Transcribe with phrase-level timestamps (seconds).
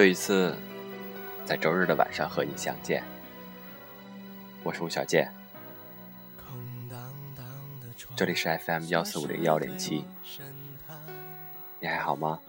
[0.00, 0.56] 又一次
[1.44, 3.04] 在周日的晚上和你相见，
[4.62, 5.30] 我是吴小健，
[8.16, 10.06] 这里是 FM 幺四五零幺零七，
[11.80, 12.40] 你还好吗？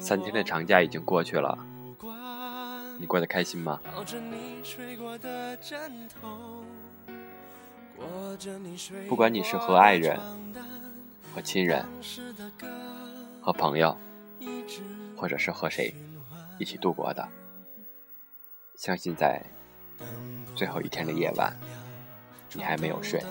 [0.00, 1.58] 三天的长假已经过去了，
[2.98, 3.78] 你过得开心吗？
[9.06, 10.18] 不管你是和爱人、
[11.34, 11.84] 和亲人、
[13.40, 13.96] 和朋友，
[15.16, 15.94] 或者是和谁
[16.58, 17.26] 一起度过的，
[18.76, 19.42] 相信在
[20.54, 21.56] 最后一天的夜晚，
[22.52, 23.22] 你还没有睡，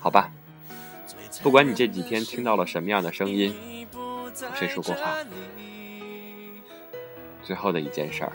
[0.00, 0.30] 好吧？
[1.42, 5.18] 不管你这几天听到了什么样的声音，和谁说过话，
[7.42, 8.32] 最后的一件事儿，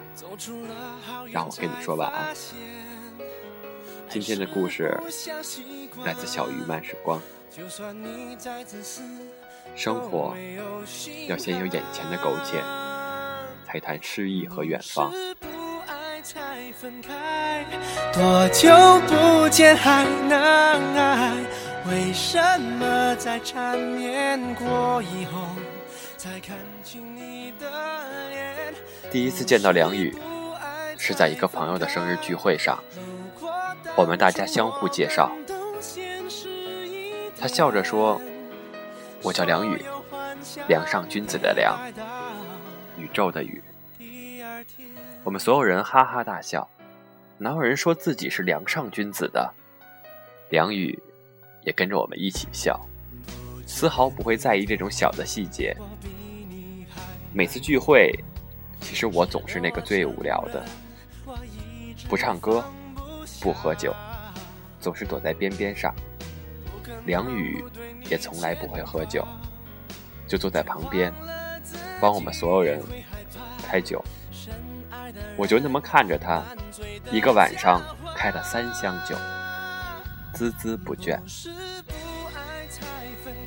[1.31, 2.35] 让我跟你说晚安。
[4.07, 4.95] 今天的故事
[6.05, 7.19] 来自小鱼慢时光。
[9.75, 10.35] 生活
[11.27, 12.61] 要先有眼前的苟且，
[13.65, 15.11] 才谈诗意和远方。
[18.13, 18.69] 多久
[19.07, 20.37] 不见还能
[20.95, 21.33] 爱？
[21.89, 25.47] 为什么在缠绵过以后
[26.15, 27.67] 才看清你的
[28.29, 28.73] 脸？
[29.11, 30.15] 第一次见到梁宇，
[30.97, 32.77] 是在一个朋友的生日聚会上。
[33.95, 35.31] 我们大家相互介绍，
[37.37, 38.21] 他笑着说
[39.23, 39.83] ：“我叫梁宇，
[40.67, 41.77] 梁上君子的梁，
[42.97, 43.61] 宇宙的宇。”
[45.23, 46.67] 我们所有人哈哈大笑，
[47.37, 49.53] 哪有人说自己是梁上君子的？
[50.49, 50.97] 梁宇
[51.63, 52.79] 也跟着我们一起笑，
[53.65, 55.75] 丝毫不会在意这种小的细节。
[57.33, 58.11] 每次聚会，
[58.79, 60.65] 其实我总是那个最无聊的，
[62.09, 62.63] 不唱歌。
[63.39, 63.91] 不喝酒，
[64.79, 65.91] 总是躲在边边上。
[67.05, 67.63] 梁宇
[68.11, 69.25] 也从来不会喝酒，
[70.27, 71.13] 就坐在旁边，
[72.01, 72.77] 帮我们所有人
[73.65, 74.03] 开酒。
[75.37, 76.43] 我就那么看着他，
[77.09, 77.81] 一个晚上
[78.13, 79.15] 开了三箱酒，
[80.35, 81.17] 孜孜不倦。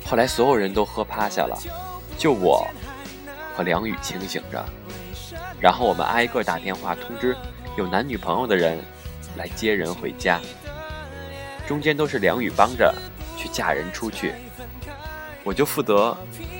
[0.03, 1.55] 后来所有人都喝趴下了，
[2.17, 2.67] 就我
[3.55, 4.65] 和梁宇清醒着。
[5.61, 7.37] 然后我们挨个打电话通知
[7.77, 8.79] 有男女朋友的人。
[9.37, 10.39] 来接人回家，
[11.67, 12.95] 中间都是梁宇帮着
[13.35, 14.33] 去嫁人出去，
[15.45, 16.17] 我就负责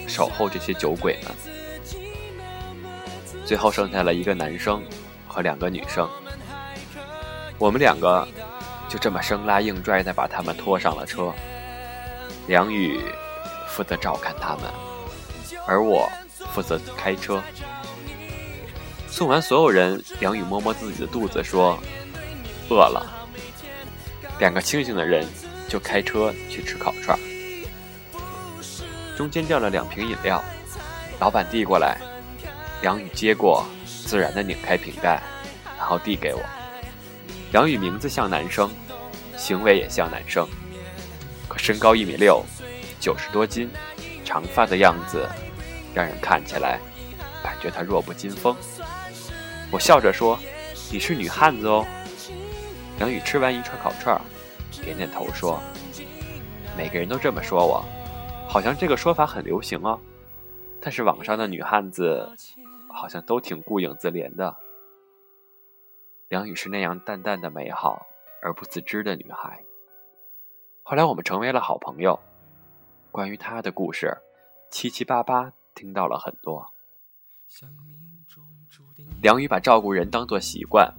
[0.08, 1.32] 守候这些酒鬼们。
[3.44, 4.82] 最后剩下了一个男生
[5.28, 6.10] 和两个女生，
[7.58, 8.26] 我们两个
[8.88, 11.34] 就这么生拉硬拽的把他们拖上了车。
[12.48, 13.02] 梁宇
[13.68, 14.64] 负责照看他们，
[15.68, 16.10] 而我
[16.54, 17.42] 负责开车。
[19.08, 21.78] 送完所有人，梁宇摸摸自己的肚子说。
[22.68, 23.06] 饿了，
[24.40, 25.24] 两个清醒的人
[25.70, 27.16] 就开车去吃烤串。
[29.16, 30.44] 中间掉了两瓶饮料，
[31.20, 31.98] 老板递过来，
[32.82, 35.22] 梁宇接过，自然的拧开瓶盖，
[35.78, 36.42] 然后递给我。
[37.52, 38.70] 梁宇名字像男生，
[39.38, 40.46] 行为也像男生，
[41.48, 42.44] 可身高一米六，
[43.00, 43.70] 九十多斤，
[44.26, 45.26] 长发的样子，
[45.94, 46.80] 让人看起来
[47.42, 48.56] 感觉他弱不禁风。
[49.72, 50.38] 我笑着说
[50.92, 51.86] ：“你是女汉子哦。”
[53.00, 54.20] 梁宇吃完一串烤串，
[54.84, 55.62] 点点头说
[56.78, 57.86] ：“每个人都这么说我，
[58.56, 60.00] 好像这个说法很流行哦。
[60.80, 62.26] 但是网上的女汉子
[62.88, 64.56] 好像都挺顾影自怜的。”
[66.30, 68.08] 梁宇是那样淡淡的美好
[68.42, 69.62] 而不自知的女孩。
[70.84, 72.18] 后来我们成为了好朋友，
[73.12, 74.18] 关于她的故事，
[74.72, 76.66] 七七八八听到了很多。
[79.22, 80.90] 梁宇把照顾人当做习惯。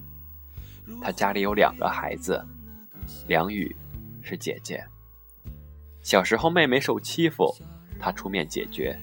[1.03, 2.45] 他家里有两个孩子，
[3.27, 3.75] 梁宇
[4.23, 4.87] 是姐姐。
[6.07, 7.53] 小时候妹妹受欺负，
[7.99, 8.97] 他出面解决；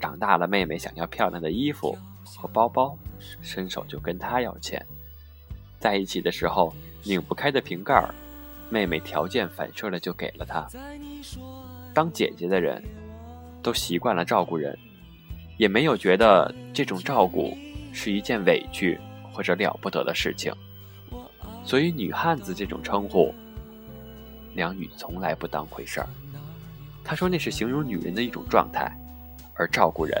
[0.00, 2.96] 长大了妹妹想要漂亮的衣服和包包，
[3.42, 4.86] 伸手就跟他要钱。
[5.80, 6.72] 在一起的时候，
[7.02, 8.08] 拧不开的瓶盖，
[8.70, 10.68] 妹妹条件反射的就给了他。
[11.92, 12.80] 当姐姐的人，
[13.60, 14.78] 都习惯了照顾人，
[15.58, 17.58] 也没有觉得这种照顾
[17.92, 18.96] 是一件委屈
[19.32, 20.54] 或者了不得的事情。
[21.64, 23.34] 所以“女汉子”这种称呼，
[24.54, 26.08] 梁宇从来不当回事儿。
[27.04, 28.90] 他说那是形容女人的一种状态，
[29.54, 30.20] 而照顾人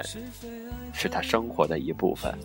[0.92, 2.36] 是他生活的一部分。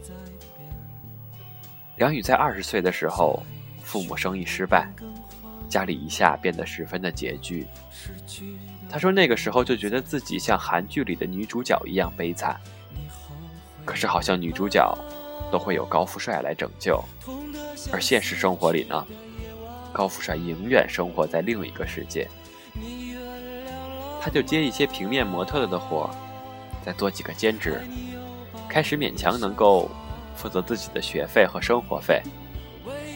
[1.98, 3.42] 梁宇在二十岁的时候，
[3.82, 4.88] 父母生意失败，
[5.70, 7.66] 家里一下变得十分的拮据。
[8.90, 12.60] 他说那个时候就觉得自己像韩剧里的女主角一样悲惨。
[13.86, 14.84] 可是好像女主角
[15.52, 17.04] 都会有高富帅来拯救。
[17.92, 19.08] 而现实生活里呢，
[19.96, 22.28] 高富帅永远生活在另一个世界。
[24.20, 26.10] 他就接一些平面模特的活
[26.86, 27.82] 再做几个兼职，
[28.68, 29.90] 开始勉强能够
[30.36, 32.22] 负责自己的学费和生活费，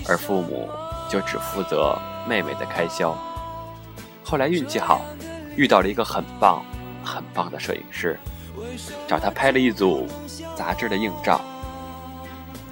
[0.08, 0.70] 而父母
[1.10, 3.14] 就只负责妹妹的开销。
[4.24, 5.02] 后来运气好，
[5.58, 6.64] 遇到了一个很棒、
[7.04, 8.18] 很棒的摄影师，
[9.06, 10.08] 找他拍了一组
[10.56, 11.42] 杂志的硬照。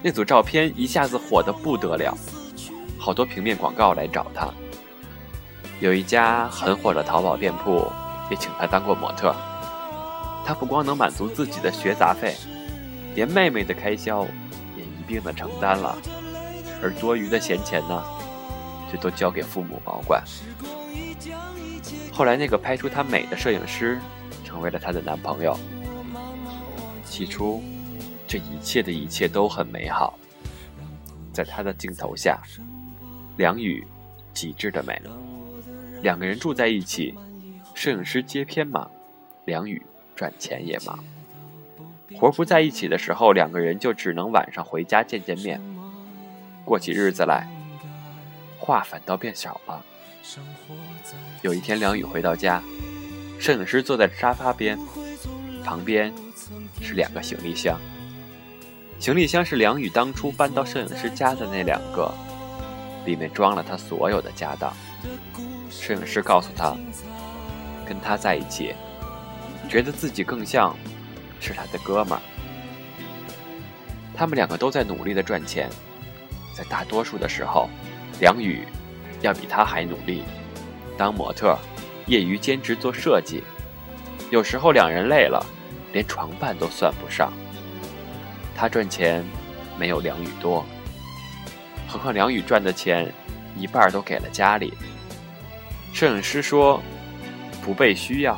[0.02, 2.16] 那组照片一下子火得不得了，
[3.08, 4.50] 好多平面广告来找他。
[5.80, 7.90] 有一家很火的淘宝店铺
[8.30, 9.34] 也请他当过模特。
[10.46, 12.36] 他不光能满足自己的学杂费，
[13.16, 14.26] 连妹妹的开销
[14.76, 15.98] 也一并的承担了，
[16.84, 18.04] 而多余的闲钱呢，
[18.92, 20.22] 就都交给父母保管。
[22.12, 24.02] 后来，那个拍出她美的摄影师
[24.44, 25.58] 成为了她的男朋友。
[27.06, 27.64] 起初，
[28.28, 30.20] 这一切的一切都很美好，
[31.32, 32.42] 在他的镜头下，
[33.38, 33.86] 梁宇
[34.34, 35.02] 极致的美。
[36.02, 37.16] 两个人住在一起，
[37.74, 38.92] 摄影师接片忙，
[39.46, 39.82] 梁宇。
[40.16, 40.98] 赚钱也忙，
[42.16, 45.62] 活不在一起的时候，两个人就只能晚上回家见见面。
[46.66, 47.48] 过起日子来，
[48.58, 49.86] 话反倒变少了。
[51.44, 52.64] 有一天，梁宇回到家，
[53.40, 54.76] 摄影师坐在沙发边，
[55.64, 56.12] 旁边
[56.82, 57.80] 是两个行李箱。
[58.98, 62.12] 行李箱是梁宇当初搬到摄影师家的那两个，
[63.08, 64.72] 里面装了他所有的家当。
[65.72, 66.76] 摄影师告诉他，
[67.86, 68.76] 跟他在一起。
[69.70, 70.74] 觉得自己更像
[71.42, 72.22] 是他的哥们儿，
[74.16, 75.70] 他们两个都在努力的赚钱，
[76.56, 77.70] 在大多数的时候，
[78.22, 78.66] 梁宇
[79.20, 80.24] 要比他还努力，
[80.98, 81.58] 当模特，
[82.06, 83.44] 业余兼职做设计，
[84.32, 85.46] 有时候两人累了，
[85.92, 87.34] 连床伴都算不上。
[88.56, 89.22] 他赚钱
[89.78, 90.66] 没有梁宇多，
[91.88, 93.12] 何况梁宇赚的钱
[93.58, 94.74] 一半都给了家里。
[95.94, 96.82] 摄影师说，
[97.64, 98.38] 不被需要。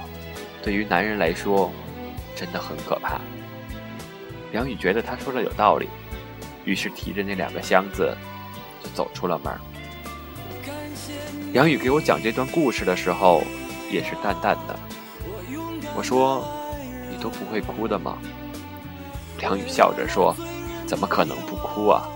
[0.62, 1.72] 对于男人来说，
[2.36, 3.20] 真的很可怕。
[4.52, 5.90] 梁宇觉得他说的有道理，
[6.64, 8.16] 于是提着那两个箱子
[8.84, 9.54] 就走出了门。
[11.52, 13.42] 梁宇给我讲这段故事的时候，
[13.92, 14.80] 也是淡淡的。
[15.96, 16.48] 我说
[17.10, 18.20] ：“你都不会哭的吗？”
[19.42, 20.36] 梁宇笑着说
[20.86, 22.08] ：“怎么可能不哭啊？”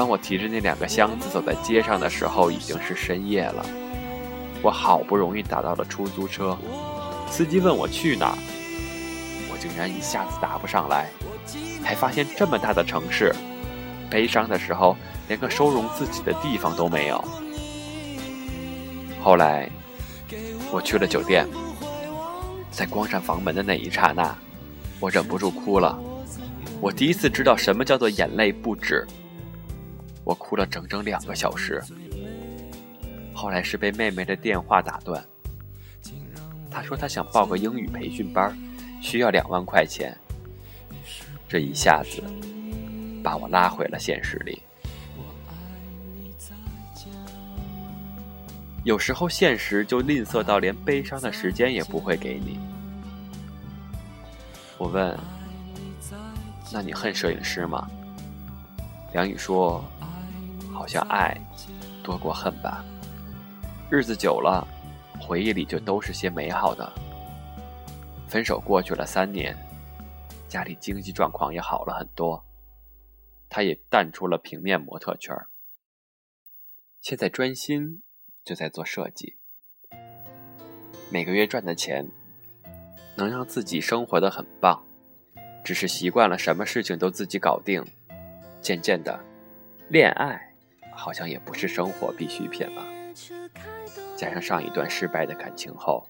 [0.00, 3.62] 当我提着那两个箱子走在街上的时候，已经是深夜了。
[4.62, 6.56] 我好不容易打到了出租车。
[7.30, 8.38] 司机问我去哪儿，
[9.52, 11.10] 我竟然一下子答不上来，
[11.84, 13.30] 才发现这么大的城市，
[14.08, 14.96] 悲伤的时候
[15.28, 17.22] 连个收容自己的地方都没有。
[19.22, 19.68] 后来，
[20.72, 21.46] 我去了酒店，
[22.70, 24.34] 在关上房门的那一刹那，
[24.98, 25.98] 我忍不住哭了。
[26.80, 29.06] 我第一次知道什么叫做眼泪不止，
[30.30, 31.82] 我哭了整整两个小时。
[33.34, 35.20] 后来是被妹妹的电话打断。
[36.70, 38.56] 她说她想报个英语培训班，
[39.02, 40.16] 需要两万块钱。
[41.48, 42.22] 这一下子
[43.24, 44.62] 把我拉回了现实里。
[48.84, 52.56] 有时候现实就吝啬到连悲伤的时间也不会给你。
[54.78, 55.18] 我问
[56.72, 57.90] ：“那你恨摄影师吗？”
[59.12, 59.84] 梁宇说
[60.80, 61.38] ：“好像爱
[62.02, 62.82] 多过恨吧。
[63.90, 64.66] 日子久了。”
[65.20, 66.90] 回忆里就都是些美好的。
[68.26, 69.54] 分手过去了三年，
[70.48, 72.42] 家里经济状况也好了很多，
[73.50, 75.36] 他也淡出了平面模特圈
[77.02, 78.02] 现在专心
[78.42, 79.36] 就在做设计。
[81.10, 82.08] 每个月赚的钱
[83.14, 84.82] 能让自己生活的很棒，
[85.62, 87.84] 只是习惯了什么事情都自己搞定，
[88.62, 89.22] 渐渐的，
[89.90, 90.49] 恋爱
[91.00, 92.86] 好像也不是生活必需品了。
[94.16, 96.06] 加上上一段失败的感情后，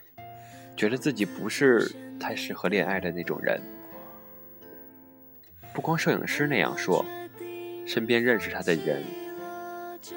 [0.76, 3.62] 觉得自己不是太适合恋爱的那种人。
[5.72, 7.04] 不光摄影师那样说，
[7.86, 9.04] 身边认识他的人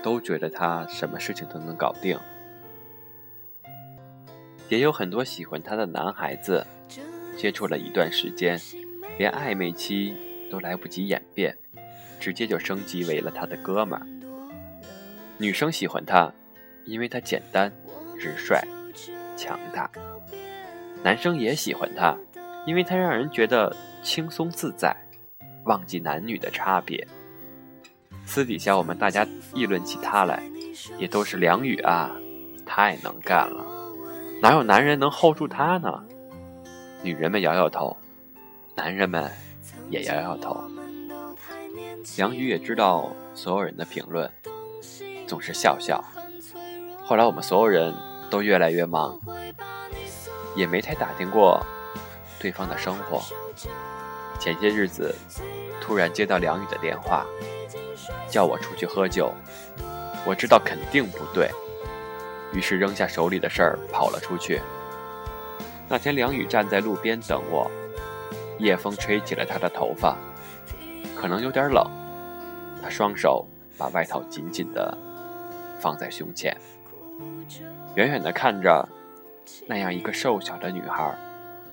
[0.01, 2.18] 都觉得他什么事情都能搞定。
[4.70, 6.65] 也有很多喜欢他的男孩子，
[7.38, 8.60] 接触了一段时间，
[9.20, 10.15] 连暧昧期
[10.50, 11.56] 都来不及演变，
[12.20, 14.08] 直接就升级为了他的哥们儿。
[15.38, 16.32] 女生喜欢他，
[16.86, 17.72] 因为他简单。
[18.20, 18.58] 直率、
[19.36, 19.90] 强大，
[21.04, 22.16] 男生也喜欢他，
[22.66, 24.96] 因为他让人觉得轻松自在，
[25.66, 27.06] 忘记男女的差别。
[28.25, 30.42] 私底下我们大家议论起他来，
[30.98, 32.16] 也都是梁宇啊，
[32.66, 33.66] 太能干了，
[34.42, 36.02] 哪有男人能 hold 住他呢？
[37.02, 37.98] 女人们摇摇头，
[38.74, 39.30] 男人们
[39.90, 40.63] 也摇摇头。
[42.16, 44.32] 梁宇也知道所有人的评论，
[45.34, 46.00] 总是笑笑。
[47.04, 47.92] 后来我们所有人
[48.30, 49.20] 都越来越忙，
[50.56, 51.60] 也没太打听过
[52.40, 53.20] 对方的生活。
[54.40, 55.16] 前些日子，
[55.82, 57.25] 突然接到梁宇的电话，
[58.30, 59.34] 叫我出去喝酒。
[60.24, 61.50] 我知道肯定不对，
[62.54, 64.62] 于是扔下手里的事儿跑了出去。
[65.90, 67.72] 那天，梁宇站在路边等我，
[68.60, 70.16] 夜风吹起了他的头发，
[71.20, 71.84] 可能有点冷。
[72.84, 73.48] 他双手
[73.80, 74.96] 把外套紧紧地
[75.84, 76.56] 放在胸前，
[77.96, 78.88] 远远地看着
[79.68, 81.13] 那样一个瘦小的女孩，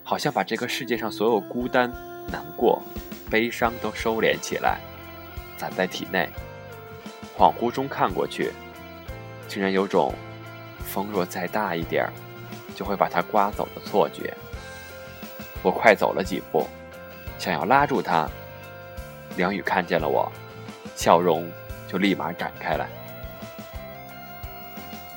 [0.03, 1.89] 好像把这个世界上所有孤单、
[2.27, 2.83] 难过、
[3.31, 4.81] 悲伤都收敛起来，
[5.57, 6.29] 攒在体内。
[7.39, 8.51] 恍惚中看过去，
[9.47, 10.13] 竟然有种
[10.81, 12.13] 风若再大一点儿，
[12.75, 14.37] 就会把它刮走的错觉。
[15.63, 16.67] 我快走了几步，
[17.39, 18.29] 想要拉住他。
[19.37, 20.31] 梁宇看见了我，
[20.97, 21.49] 笑容
[21.87, 22.89] 就立马展开来。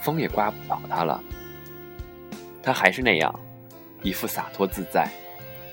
[0.04, 1.24] 风也刮不倒他了，
[2.62, 3.34] 他还是那样，
[4.02, 5.10] 一副洒脱自在，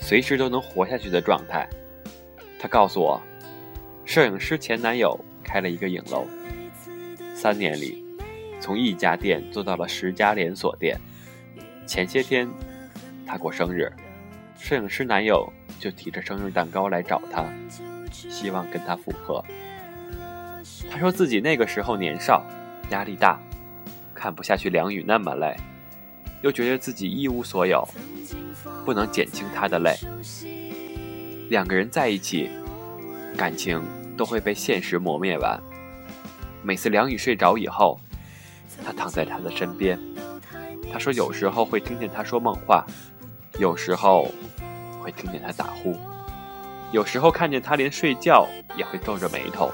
[0.01, 1.69] 随时都能活下去的状态。
[2.57, 3.21] 他告诉我，
[4.05, 6.25] 摄影师前男友开了一个影楼。
[7.35, 8.05] 三年里，
[8.61, 10.97] 从一家店做到了十家连锁店。
[11.85, 12.49] 前些天，
[13.27, 13.93] 他过生日，
[14.57, 17.45] 摄影师男友就提着生日蛋糕来找他，
[18.13, 19.45] 希望跟他复合。
[20.89, 22.45] 他说自己那个时候年少，
[22.91, 23.41] 压力大，
[24.21, 25.57] 看不下去梁宇那么累，
[26.43, 27.89] 又觉得自己一无所有，
[28.85, 29.97] 不能减轻他的累。
[31.49, 32.51] 两个人在一起，
[33.35, 33.83] 感情
[34.19, 35.59] 都会被现实磨灭完。
[36.63, 37.99] 每次梁宇睡着以后，
[38.85, 39.99] 他躺在他的身边。
[40.93, 42.85] 他说：“有时候会听见他说梦话，
[43.59, 44.31] 有时候
[45.01, 45.97] 会听见他打呼，
[46.93, 48.47] 有时候看见他连睡觉
[48.77, 49.73] 也会皱着眉头，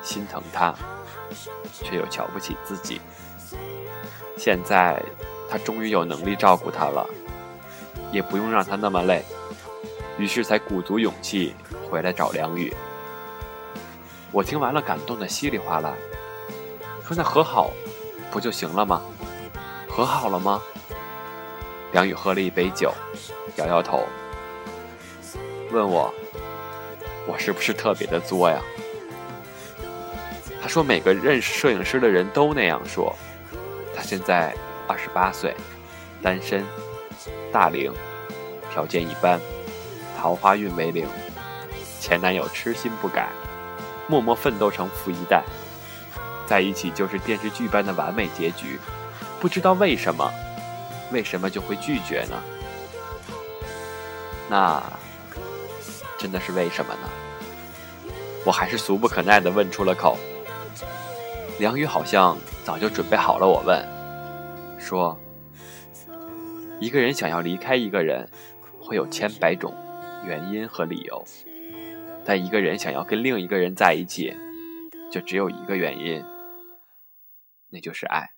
[0.00, 0.72] 心疼他，
[1.72, 3.00] 却又瞧不起自己。
[4.36, 5.02] 现在
[5.48, 7.06] 他终于有能力照顾他了，
[8.12, 9.24] 也不用让他那么累，
[10.18, 11.54] 于是才鼓足勇气
[11.90, 12.74] 回来找梁宇。”
[14.32, 15.94] 我听完了，感动的稀里哗啦，
[17.06, 17.70] 说：“那和好
[18.30, 19.00] 不就行了吗？
[19.88, 20.60] 和好了吗？”
[21.92, 22.92] 梁宇喝了一杯酒，
[23.56, 24.04] 摇摇头，
[25.70, 26.12] 问我
[27.26, 28.60] ：“我是不是特别的作呀？”
[30.66, 33.14] 他说：“每个认识摄影师的人都那样说。”
[33.94, 34.52] 他现在
[34.88, 35.54] 二十八岁，
[36.20, 36.64] 单身，
[37.52, 37.92] 大龄，
[38.72, 39.40] 条件一般，
[40.18, 41.06] 桃花运为零，
[42.00, 43.28] 前男友痴心不改。
[44.08, 45.44] 默默奋斗成富一代，
[46.48, 48.76] 在一起就是电视剧般的完美结局。
[49.38, 50.28] 不知道为什么，
[51.12, 52.42] 为什么就会拒绝呢？
[54.50, 54.82] 那
[56.18, 57.08] 真的是为什么呢？
[58.44, 60.18] 我还是俗不可耐的问出了口。
[61.58, 63.82] 梁宇好像早就准备好了，我问，
[64.78, 65.18] 说：
[66.78, 68.28] 一个人想要离开一个人，
[68.78, 69.74] 会有千百种
[70.26, 71.24] 原因和理由。
[72.26, 74.36] 但一个人想要跟另一个人在一起，
[75.10, 76.22] 就只有一个原因，
[77.70, 78.28] 那就是爱。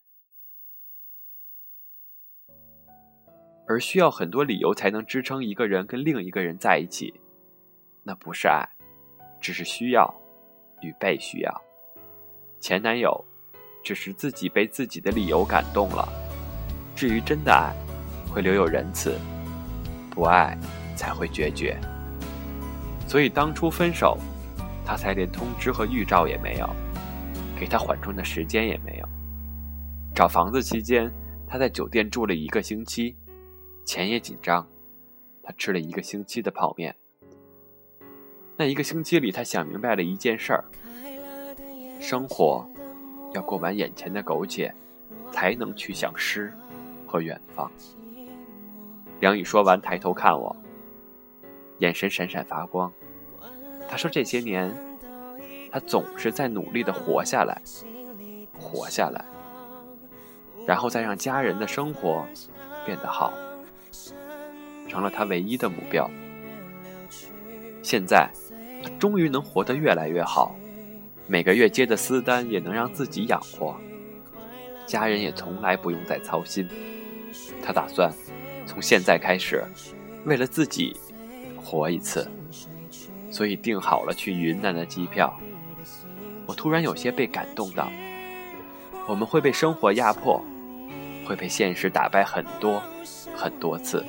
[3.66, 7.12] 而需要很多理由才能支撑一个人跟另一个人在一起，
[8.04, 8.68] 那不是爱，
[9.40, 10.14] 只是需要
[10.82, 11.67] 与被需要。
[12.60, 13.24] 前男友
[13.82, 16.08] 只是自己被自己的理由感动了，
[16.96, 17.72] 至于真的爱，
[18.30, 19.12] 会留有仁慈；
[20.10, 20.58] 不爱，
[20.96, 21.78] 才会决绝。
[23.06, 24.18] 所以当初分手，
[24.84, 26.68] 他才连通知和预兆也没有，
[27.58, 29.08] 给他缓冲的时间也没有。
[30.14, 31.10] 找房子期间，
[31.46, 33.14] 他在酒店住了一个星期，
[33.84, 34.66] 钱也紧张，
[35.42, 36.94] 他吃了一个星期的泡面。
[38.56, 40.64] 那一个星期里，他想明白了一件事儿：
[42.08, 42.66] 生活
[43.34, 44.74] 要过完眼前的苟且，
[45.30, 46.50] 才能去想诗
[47.06, 47.70] 和远方。
[49.20, 50.56] 梁宇说完，抬头看我。
[51.80, 52.90] 眼神闪闪发光，
[53.86, 54.74] 他说：“这些年，
[55.70, 57.60] 他总是在努力的活下来，
[58.58, 59.22] 活下来，
[60.66, 62.26] 然后再让家人的生活
[62.86, 63.34] 变得好，
[64.88, 66.10] 成了他唯一的目标。
[67.82, 68.30] 现在，
[68.82, 70.56] 他终于能活得越来越好，
[71.28, 73.76] 每个月接的私单也能让自己养活，
[74.86, 76.66] 家人也从来不用再操心。
[77.62, 78.10] 他打算
[78.66, 79.62] 从现在开始，
[80.24, 80.96] 为了自己。”
[81.60, 82.26] 活一次，
[83.30, 85.38] 所以订好了去云南的机票。
[86.46, 87.92] 我突然有些被感动到。
[89.06, 90.42] 我们会被生活压迫，
[91.26, 92.82] 会被现实打败很多
[93.36, 94.02] 很多次。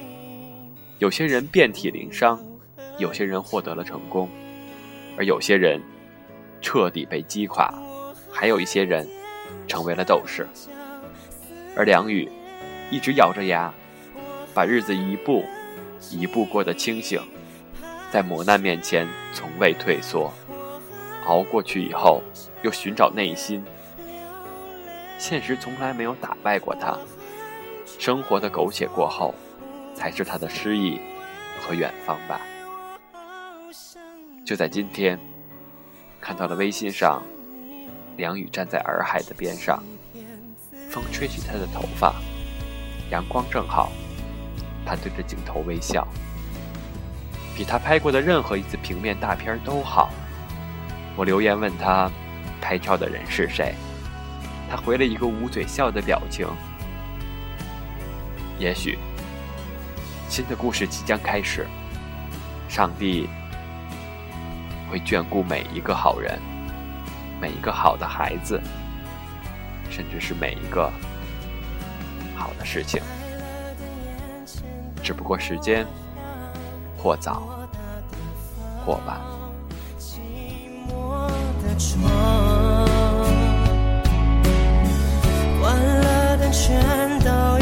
[1.00, 2.42] 有些人遍体鳞伤，
[2.98, 4.30] 有些人获得了成功，
[5.18, 5.82] 而有些人
[6.62, 7.74] 彻底被击垮，
[8.32, 9.08] 还有一些人
[9.68, 10.48] 成为了斗士。
[11.76, 12.30] 而梁宇
[12.92, 13.74] 一直咬着牙，
[14.54, 15.46] 把日子一步
[16.12, 17.22] 一步过得清醒，
[18.12, 20.32] 在磨难面前从未退缩，
[21.26, 22.22] 熬过去以后
[22.64, 23.64] 又寻找内心。
[25.18, 26.98] 现实从来没有打败过他，
[28.00, 29.36] 生活的苟且过后，
[29.94, 31.00] 才是他的诗意
[31.62, 32.42] 和远方吧。
[34.46, 35.20] 就在今天，
[36.22, 37.22] 看到了微信上，
[38.18, 39.82] 梁宇站在洱海的边上，
[40.90, 42.16] 风吹起他的头发，
[43.10, 43.92] 阳光正好，
[44.86, 46.08] 他对着镜头微笑，
[47.56, 50.12] 比他拍过的任何一次平面大片都好。
[51.16, 52.12] 我留言问他，
[52.62, 53.74] 拍照的人是谁？
[54.70, 56.48] 他回了一个捂嘴笑的表情。
[58.60, 59.00] 也许，
[60.28, 61.66] 新的故事即将开始，
[62.68, 63.28] 上帝
[64.90, 66.40] 会眷顾每一个好人，
[67.40, 68.60] 每一个好的孩子，
[69.90, 70.92] 甚至是每一个
[72.36, 73.02] 好的事情。
[75.04, 75.86] 只不过时间
[76.98, 77.68] 或早
[78.86, 79.20] 或晚。
[86.52, 87.59] 全都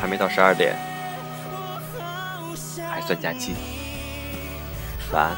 [0.00, 0.76] 还没到十二点，
[2.90, 3.54] 还算假期，
[5.12, 5.36] 晚安。